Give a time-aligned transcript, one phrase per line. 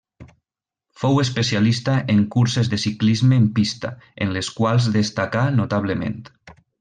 [1.01, 3.93] Fou especialista en curses de ciclisme en pista,
[4.27, 6.19] en les quals destacà notablement.